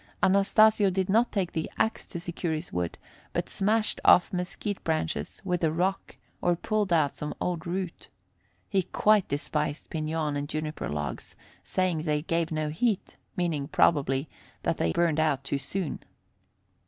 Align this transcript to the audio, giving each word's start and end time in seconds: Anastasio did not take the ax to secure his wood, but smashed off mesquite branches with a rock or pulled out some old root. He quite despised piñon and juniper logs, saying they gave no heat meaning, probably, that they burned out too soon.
Anastasio 0.23 0.89
did 0.89 1.09
not 1.09 1.31
take 1.31 1.51
the 1.51 1.69
ax 1.77 2.07
to 2.07 2.19
secure 2.19 2.53
his 2.53 2.73
wood, 2.73 2.97
but 3.33 3.47
smashed 3.47 4.01
off 4.03 4.33
mesquite 4.33 4.83
branches 4.83 5.43
with 5.45 5.63
a 5.63 5.71
rock 5.71 6.17
or 6.41 6.55
pulled 6.55 6.91
out 6.91 7.15
some 7.15 7.35
old 7.39 7.67
root. 7.67 8.09
He 8.67 8.81
quite 8.81 9.27
despised 9.27 9.91
piñon 9.91 10.35
and 10.35 10.49
juniper 10.49 10.89
logs, 10.89 11.35
saying 11.63 12.01
they 12.01 12.23
gave 12.23 12.51
no 12.51 12.69
heat 12.69 13.17
meaning, 13.37 13.67
probably, 13.67 14.27
that 14.63 14.77
they 14.77 14.91
burned 14.91 15.19
out 15.19 15.43
too 15.43 15.59
soon. 15.59 15.99